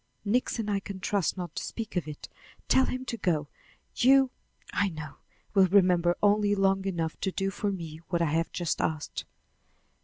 "Nixon 0.25 0.67
I 0.67 0.79
can 0.79 0.99
trust 0.99 1.37
not 1.37 1.53
to 1.55 1.63
speak 1.63 1.95
of 1.95 2.07
it. 2.07 2.27
Tell 2.67 2.85
him 2.87 3.05
to 3.05 3.17
go. 3.17 3.49
You, 3.95 4.31
I 4.73 4.89
know, 4.89 5.17
will 5.53 5.67
remember 5.67 6.17
only 6.23 6.55
long 6.55 6.85
enough 6.85 7.19
to 7.19 7.31
do 7.31 7.51
for 7.51 7.71
me 7.71 7.97
what 8.09 8.19
I 8.19 8.25
have 8.31 8.51
just 8.51 8.81
asked." 8.81 9.25